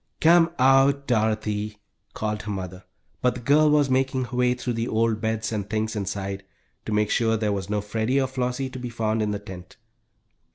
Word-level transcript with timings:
"Come 0.19 0.49
out, 0.57 1.05
Dorothy," 1.05 1.77
called 2.15 2.41
her 2.41 2.49
mother, 2.51 2.85
but 3.21 3.35
the 3.35 3.39
girl 3.39 3.69
was 3.69 3.87
making 3.87 4.23
her 4.25 4.35
way 4.37 4.55
through 4.55 4.73
the 4.73 4.87
old 4.87 5.21
beds 5.21 5.51
and 5.51 5.69
things 5.69 5.95
inside, 5.95 6.43
to 6.87 6.91
make 6.91 7.11
sure 7.11 7.37
there 7.37 7.53
was 7.53 7.69
no 7.69 7.81
Freddie 7.81 8.19
or 8.19 8.27
Flossie 8.27 8.71
to 8.71 8.79
be 8.79 8.89
found 8.89 9.21
in 9.21 9.29
the 9.29 9.37
tent. 9.37 9.77